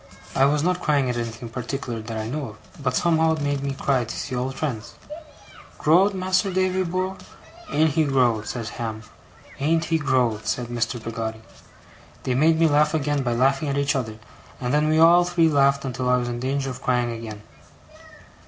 I 0.35 0.45
was 0.45 0.63
not 0.63 0.81
crying 0.81 1.11
at 1.11 1.15
anything 1.15 1.43
in 1.49 1.53
particular 1.53 2.01
that 2.01 2.17
I 2.17 2.27
know 2.27 2.45
of; 2.47 2.57
but 2.81 2.95
somehow 2.95 3.33
it 3.35 3.41
made 3.41 3.61
me 3.61 3.75
cry, 3.75 4.03
to 4.03 4.15
see 4.17 4.33
old 4.35 4.55
friends. 4.55 4.95
'Growed, 5.77 6.15
Mas'r 6.15 6.51
Davy 6.51 6.81
bor'? 6.81 7.17
Ain't 7.71 7.91
he 7.91 8.05
growed!' 8.05 8.47
said 8.47 8.67
Ham. 8.69 9.03
'Ain't 9.59 9.85
he 9.85 9.99
growed!' 9.99 10.47
said 10.47 10.69
Mr. 10.69 10.99
Peggotty. 10.99 11.43
They 12.23 12.33
made 12.33 12.59
me 12.59 12.65
laugh 12.67 12.95
again 12.95 13.21
by 13.21 13.33
laughing 13.33 13.69
at 13.69 13.77
each 13.77 13.95
other, 13.95 14.17
and 14.59 14.73
then 14.73 14.89
we 14.89 14.97
all 14.97 15.23
three 15.23 15.49
laughed 15.49 15.85
until 15.85 16.09
I 16.09 16.17
was 16.17 16.29
in 16.29 16.39
danger 16.39 16.71
of 16.71 16.81
crying 16.81 17.11
again. 17.11 17.43